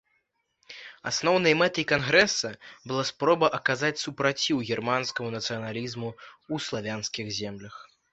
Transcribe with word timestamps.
Асноўнай 1.09 1.53
мэтай 1.57 1.83
кангрэса 1.91 2.49
была 2.91 3.03
спроба 3.09 3.49
аказаць 3.57 3.91
супраціў 4.05 4.63
германскаму 4.69 5.29
нацыяналізму 5.37 6.09
ў 6.13 6.55
славянскіх 6.69 7.27
землях. 7.43 7.75